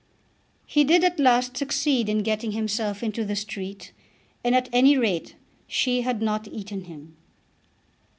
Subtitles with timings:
[0.65, 3.91] He did at last succeed in getting himself into the street,
[4.43, 5.35] and at any rate
[5.67, 7.15] she had not eaten him.